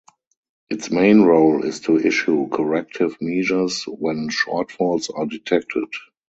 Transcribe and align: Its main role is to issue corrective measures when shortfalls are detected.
Its 0.67 0.89
main 0.89 1.21
role 1.21 1.63
is 1.63 1.79
to 1.81 1.99
issue 1.99 2.49
corrective 2.49 3.15
measures 3.21 3.83
when 3.83 4.29
shortfalls 4.29 5.11
are 5.15 5.27
detected. 5.27 5.89